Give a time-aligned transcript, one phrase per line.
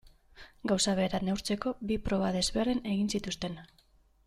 [0.71, 3.63] Gauza bera neurtzeko bi proba desberdin egin zituzten.